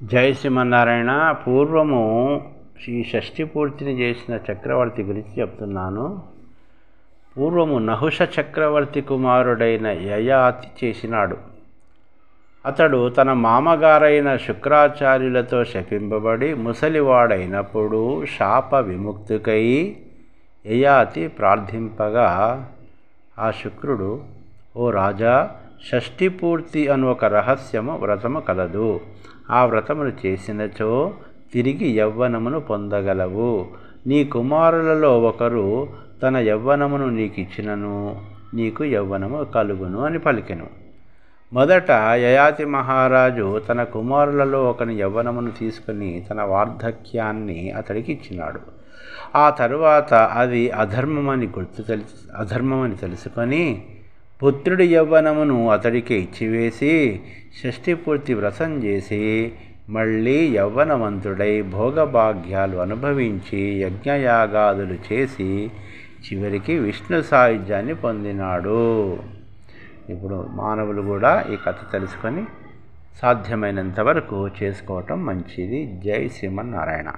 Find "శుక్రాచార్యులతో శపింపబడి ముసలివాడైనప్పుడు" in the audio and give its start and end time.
14.36-18.24